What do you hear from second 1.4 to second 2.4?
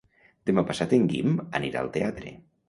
anirà al teatre.